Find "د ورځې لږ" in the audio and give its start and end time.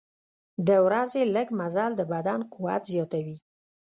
0.67-1.47